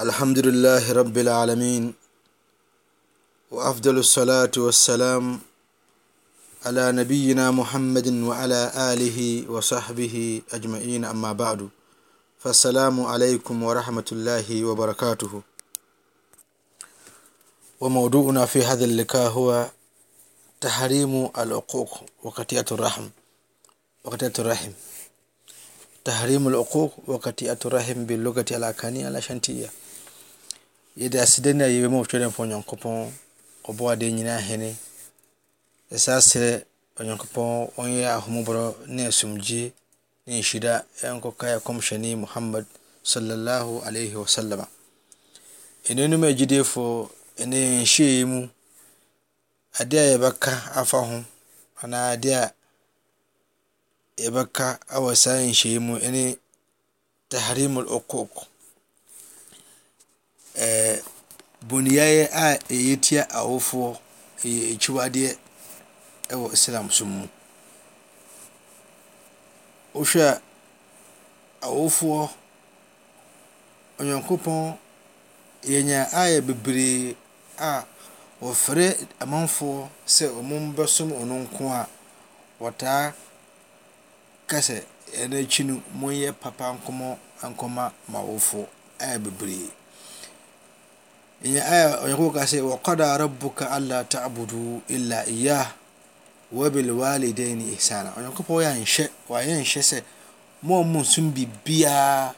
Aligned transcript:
الحمد 0.00 0.38
لله 0.38 0.92
رب 0.92 1.16
العالمين 1.18 1.92
وأفضل 3.50 3.98
الصلاة 3.98 4.50
والسلام 4.56 5.40
على 6.66 6.92
نبينا 6.92 7.50
محمد 7.50 8.08
وعلى 8.08 8.60
آله 8.92 9.18
وصحبه 9.50 10.16
أجمعين 10.52 11.04
أما 11.04 11.32
بعد 11.32 11.68
فالسلام 12.38 12.96
عليكم 13.12 13.62
ورحمة 13.62 14.08
الله 14.12 14.48
وبركاته 14.64 15.42
وموضوعنا 17.80 18.46
في 18.46 18.64
هذا 18.64 18.84
اللقاء 18.84 19.28
هو 19.30 19.68
تحريم 20.60 21.28
العقوق 21.38 21.92
وقطيعة 22.22 22.68
الرحم 22.72 23.06
وقطيعة 24.04 24.36
الرحم 24.38 24.70
تحريم 26.04 26.48
العقوق 26.48 26.90
وقطيعة 27.06 27.58
الرحم 27.64 28.04
باللغة 28.04 28.46
الأكانية 28.50 29.08
الأشنتية 29.08 29.70
yɛde 31.00 31.18
aseda 31.20 31.50
ne 31.56 31.64
ayɛwe 31.64 31.88
mu 31.92 31.98
ɔwɛden 32.04 32.30
fo 32.34 32.42
nyankopɔn 32.44 32.96
ɔbo 33.68 33.82
ade 33.92 34.06
nyina 34.16 34.34
ahene 34.40 34.70
ɛsasɛ 35.94 36.42
ɔnyankopɔn 36.98 37.50
ɔye 37.80 38.00
ahomu 38.18 38.40
borɔ 38.46 38.64
ne 38.94 39.02
asomgyee 39.10 39.68
ne 40.26 40.34
nhyida 40.40 40.72
ɛnkɔka 41.06 41.46
ɛkɔmhyɛne 41.56 42.08
muhamed 42.22 42.66
sallhala 43.10 43.56
wasalama 44.14 44.66
ɛnonom 45.88 46.22
gyide 46.38 46.58
fo 46.72 46.84
ɛne 47.42 47.60
nhyɛi 47.82 48.24
mu 48.30 48.38
adeɛ 49.80 49.98
a 49.98 50.08
yɛbɛka 50.14 50.52
afa 50.80 50.98
ho 51.08 51.24
anaa 51.82 52.06
adeɛa 52.16 52.44
bɛka 54.36 54.66
awɔ 54.96 55.08
sa 55.16 55.30
nhyɛi 55.40 55.78
mu 55.80 55.96
ne 56.12 56.36
tahrimlokok 57.30 58.49
ɛɛ 60.60 60.94
eh, 60.94 61.02
bonniayɛ 61.68 62.24
a 62.32 62.44
ɛyɛ 62.68 62.94
tia 63.02 63.22
awofoɔ 63.38 63.88
ɛyɛ 64.44 64.60
e, 64.62 64.72
akyiwadeɛ 64.74 65.30
ɛwɔ 66.32 66.52
islam 66.52 66.90
so 66.90 67.04
mu. 67.04 67.28
Wohwɛ 69.94 70.20
a 70.28 70.40
awofoɔ 71.66 72.30
Onyankopɔn 74.00 74.78
yɛnya 75.62 76.08
ayɛ 76.12 76.40
bebree 76.46 77.16
a 77.58 77.84
wɔfrɛ 78.40 78.96
amanfoɔ 79.20 79.88
sɛ 80.06 80.26
wɔn 80.32 80.44
mmɛsom 80.74 81.08
ɔno 81.20 81.44
nko 81.46 81.64
a 81.72 81.88
wɔtaa 82.60 83.12
ka 84.46 84.56
ɛno 85.16 85.36
akyi 85.40 85.64
no 85.64 85.80
monyɛ 85.96 86.32
papa 86.38 86.76
nkɔmmɔ 86.80 87.08
nkɔmma 87.48 87.92
ma 88.08 88.18
awofoɔ 88.20 88.66
ayɛ 89.00 89.18
bebree. 89.24 89.72
yakɔsɛ 91.42 92.60
wakɔda 92.60 93.16
rabuka 93.16 93.70
ala 93.72 94.04
tabudu 94.04 94.82
ila 94.88 95.24
iya 95.26 95.72
wabelewalidain 96.52 97.60
issana 97.72 98.12
yankpɔ 98.20 100.04
mam 100.62 101.04
so 101.04 101.22
ibia 101.22 102.30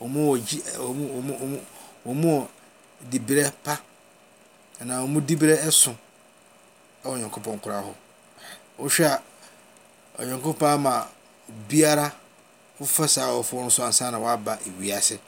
wɔn 0.00 0.12
wɔ 0.14 0.38
gyi 0.46 0.60
wɔn 0.78 1.08
wɔn 1.12 1.22
wɔn 1.28 1.60
wɔn 2.06 2.18
wɔ 2.24 2.48
diberɛ 3.10 3.52
pa 3.62 3.82
anaa 4.80 5.02
wɔn 5.04 5.20
diberɛ 5.26 5.58
ɛso 5.68 5.92
ɛwɔ 7.04 7.18
nyankopɔn 7.20 7.60
koraa 7.62 7.82
hɔ 7.82 7.94
wohwɛ 8.78 9.20
a 10.18 10.24
nyankopɔn 10.24 10.70
ama 10.74 11.06
biara 11.68 12.12
wofa 12.80 13.08
sa 13.08 13.28
awofoɔ 13.28 13.62
no 13.64 13.68
so 13.68 13.84
ansa 13.84 14.10
na 14.10 14.18
waba 14.18 14.58
ewiase 14.64 15.18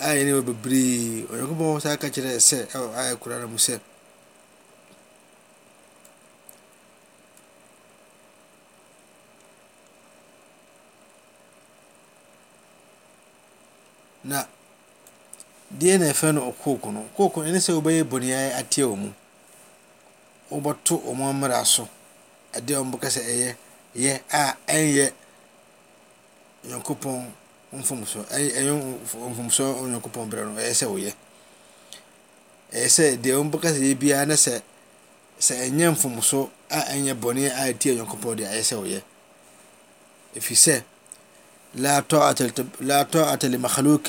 a 0.00 0.06
yɛn 0.16 0.24
ne 0.24 0.32
wɔ 0.32 0.42
bebree 0.44 1.26
nyankopɔn 1.30 1.80
saa 1.82 1.96
ka 1.98 2.06
kyerɛ 2.08 2.40
sɛ 2.40 2.66
ɛwɔ 2.72 2.88
ayɛ 2.96 3.18
koraa 3.20 3.40
na 3.40 3.46
mu 3.46 3.58
sɛ. 3.58 3.78
na 14.24 14.40
deɛ 15.70 15.98
na 15.98 16.06
ɛfɛ 16.12 16.32
no 16.32 16.42
ɔkooko 16.50 16.88
no 16.92 17.00
kooko 17.16 17.38
ɛne 17.46 17.58
sɛ 17.66 17.72
wobɛyɛ 17.78 18.02
bɔneɛ 18.04 18.56
ateɛ 18.60 18.82
wɔ 18.90 18.96
mu 19.02 19.10
wobɛto 20.50 20.94
ɔmo 21.10 21.24
mmara 21.32 21.64
so 21.66 21.84
ɛdeɛ 22.56 22.76
ɔmo 22.80 22.90
bɛka 22.96 23.08
sɛ 23.14 23.20
ɛyɛ 23.30 23.50
yɛ 24.04 24.14
a 24.40 24.56
ɛnyɛ 24.74 25.06
nyankopɔn 26.66 27.20
mfomso 27.76 28.18
ɛyɛ 28.30 28.72
mfomso 29.30 29.86
nyankopɔn 29.90 30.26
berɛ 30.30 30.44
no 30.46 30.56
ɛyɛ 30.60 30.74
sɛ 30.80 30.86
woyɛ 30.94 31.12
ɛyɛ 32.72 32.88
sɛ 32.96 33.04
deɛ 33.22 33.34
ɔmo 33.38 33.50
bɛka 33.52 33.68
sɛ 33.76 33.80
yɛ 33.88 33.94
biara 34.00 34.24
ne 34.26 34.34
sɛ 34.36 34.62
sɛ 35.40 35.54
ɛnyɛ 35.68 35.88
mfomso 35.94 36.50
a 36.70 36.80
ɛnyɛ 36.96 37.12
bɔneɛ 37.22 37.50
a 37.52 37.62
ɛtia 37.72 37.92
nyankopɔn 37.96 38.34
deɛ 38.38 38.48
ɛyɛ 38.54 38.62
sɛ 38.70 38.76
woyɛ 38.82 39.02
ɛfiri 40.34 40.82
لا 41.76 42.00
طاعة 42.00 42.36
لا 42.80 43.02
طاعة 43.02 43.38
لمخلوق 43.44 44.02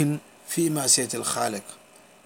في 0.49 0.69
معصية 0.69 1.09
الخالق 1.13 1.63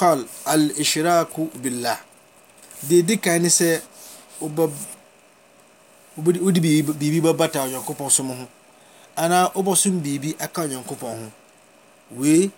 a 0.00 0.16
alisraku 0.44 1.50
billah 1.60 2.00
dedi 2.88 3.16
kan 3.20 3.42
ni 3.44 3.48
sɛ 3.50 3.80
wdebiibi 6.16 7.20
babata 7.20 7.68
nyankpɔn 7.68 8.10
som 8.10 8.48
ana 9.16 9.50
wobɔso 9.54 9.90
biibi 10.02 10.36
aka 10.40 10.66
nyankpɔn 10.66 11.32
o 12.18 12.24
e 12.24 12.50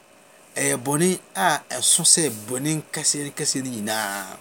ɛybɔne 0.56 1.18
a 1.34 1.62
so 1.82 2.02
sɛ 2.02 2.30
bɔne 2.46 2.82
kaskasen 2.92 3.66
yinaa 3.66 4.38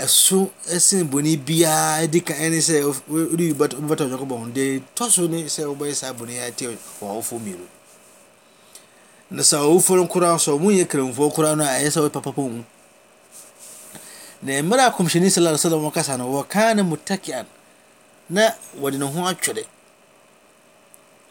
ɛso 0.00 0.50
ɛsen 0.66 1.08
bɔne 1.08 1.36
biara 1.38 2.06
di 2.08 2.20
ka 2.20 2.34
ɛne 2.34 2.58
sɛ 2.60 2.82
wobɛtɔ 2.82 4.04
onyankopɔn 4.04 4.38
ho 4.42 4.46
deɛ 4.50 4.82
tɔ 4.96 5.08
so 5.08 5.26
ne 5.28 5.44
sɛ 5.46 5.64
wobɛyɛ 5.70 5.94
saa 5.94 6.12
bɔne 6.12 6.34
ti 6.56 6.66
wɔawofoɔ 6.66 7.38
mmienu 7.38 7.66
na 9.30 9.42
sɛ 9.42 9.54
ɔwofoɔ 9.62 9.94
no 9.96 10.06
koraa 10.08 10.34
sɛ 10.36 10.50
yɛ 10.58 10.86
kramfoɔ 10.88 11.32
kora 11.32 11.54
no 11.54 11.62
a 11.64 11.68
ɛyɛ 11.78 11.86
sɛ 11.94 12.10
wɔpapapɔ 12.10 12.42
mu 12.50 12.64
na 14.42 14.52
mmerɛ 14.62 14.82
a 14.82 14.90
kɔmhyɛni 14.90 15.30
sala 15.30 15.56
salam 15.56 15.80
wɔkasa 15.86 16.18
no 16.18 16.26
wɔkaa 16.32 16.74
ne 16.74 16.82
mutakian 16.82 17.46
na 18.28 18.50
wɔde 18.80 18.98
ne 18.98 19.06
ho 19.06 19.22
atwere 19.30 19.64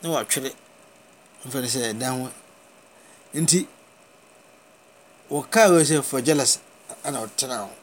na 0.01 0.10
wɔatwere 0.10 0.54
mfa 1.45 1.60
ne 1.62 1.68
sɛ 1.68 1.92
ɛda 1.94 2.12
ho 2.15 2.30
nti 3.36 3.68
wɔkaa 5.30 5.68
wɔ 5.69 5.83
sɛ 5.83 6.01
for 6.04 6.21
jealous 6.21 6.60
ana 7.04 7.27
ɔtena 7.27 7.65
ho 7.68 7.82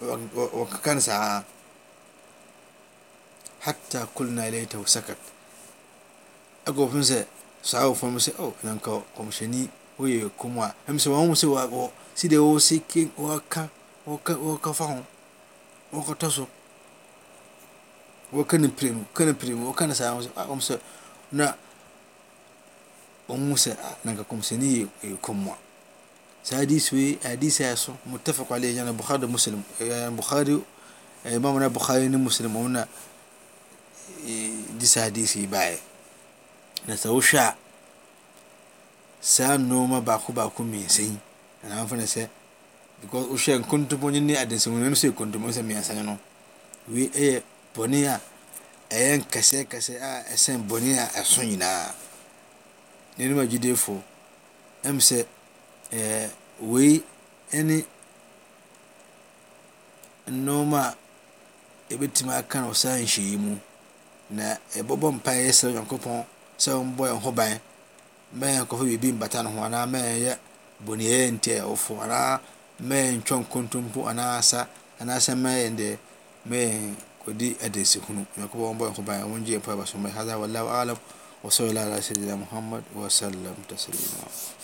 w 0.00 0.30
kana 0.82 1.00
saaa 1.00 1.42
hata 3.60 4.06
kuluna 4.06 4.50
lata 4.50 4.78
fʋsaka 4.78 5.14
a 6.66 6.70
kɛf 6.70 6.88
fimsɛ 6.92 7.26
saaʋ 7.64 7.94
fomsɛ 7.98 8.30
nanka 8.62 9.00
komseni 9.16 9.70
f 9.98 10.04
yeekumwa 10.06 10.74
msɛwamsɛ 10.86 11.90
side 12.14 12.38
wʋs 12.38 12.82
wa 13.18 13.40
kã 13.48 13.68
wka 14.06 14.70
fãfʋm 14.78 15.02
woka 15.92 16.12
tɔsʋ 16.20 16.46
wo 18.32 18.44
kanaprnaa 18.44 20.04
aa 20.38 20.54
mʋsɛnanka 23.34 24.24
komseniekoma 24.30 25.54
sadidsaso 26.42 27.92
a 27.94 28.92
buhari 31.68 32.08
n 32.08 32.16
musla 32.16 32.88
de 34.78 34.84
sadis 34.86 35.36
ba 35.50 35.60
asaa 36.88 37.54
sannma 39.20 40.00
bak 40.00 40.30
baku 40.30 40.62
mese 40.62 41.10
ɛsɛ 49.28 49.60
ksɛɛ 49.68 50.58
b 50.66 50.72
asona 51.20 51.92
nenmadf 53.18 53.82
ɛ 53.92 55.26
eh, 55.92 56.28
wei 56.68 57.00
ne 57.66 57.76
nneɛma 60.30 60.78
a 60.78 60.92
yɛbɛtumi 61.90 62.32
aka 62.40 62.58
wɔ 62.68 62.74
saa 62.82 62.98
nhyiamu 63.00 63.38
mu 63.44 63.54
na 64.36 64.46
yɛbɛbɔ 64.74 65.06
mpaeɛ 65.16 65.48
sɛ 65.58 65.64
onyankopɔn 65.70 66.20
sɛ 66.62 66.70
ɔmbɔ 66.80 67.02
yɛn 67.10 67.20
ho 67.24 67.30
ban 67.32 67.60
ma 68.38 68.46
yɛn 68.46 68.64
nkɔfa 68.64 68.84
biribi 68.84 69.12
mbata 69.12 69.42
no 69.42 69.50
ho 69.50 69.60
anaa 69.66 69.86
ma 69.90 69.98
yɛnyɛ 69.98 70.34
bɔneyɛyɛ 70.84 71.28
nti 71.34 71.50
ayɛwofo 71.56 71.92
anaa 72.04 72.40
ma 72.88 72.94
yɛntwa 73.08 73.34
nkonto 73.42 73.78
mpo 73.88 74.00
anaasa 74.10 74.68
anaasɛ 75.00 75.32
ma 75.42 75.50
yɛn 75.62 75.74
deɛ 75.80 75.98
ma 76.44 76.56
yɛn 76.56 76.96
kɔdi 77.24 77.48
adansi 77.64 77.98
onyankopɔn 78.36 78.70
ɔmbɔ 78.76 78.84
yɛn 78.84 78.94
ho 78.96 79.02
ban 79.02 79.20
ɔmɔngye 79.24 79.54
yɛn 79.56 79.62
po 79.64 79.72
aba 79.72 79.86
so 79.86 79.96
mɛ 79.96 80.12
hada 80.12 80.36
wallahu 80.38 80.68
alam 80.68 80.98
وصلى 81.44 81.70
الله 81.70 81.84
على 81.86 82.00
سيدنا 82.02 82.34
محمد 82.44 82.82
وسلم 82.98 83.56
تسليما 83.70 84.57